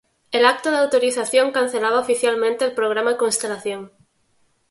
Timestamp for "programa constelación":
2.71-3.91